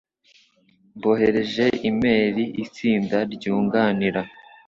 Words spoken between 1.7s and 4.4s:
imeri itsinda ryunganira.